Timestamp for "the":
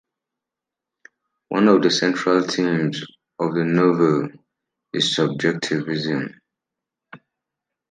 1.83-1.91, 3.53-3.63